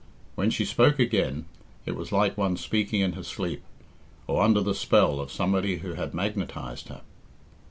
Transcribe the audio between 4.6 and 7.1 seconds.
the spell of somebody who had magnetised her.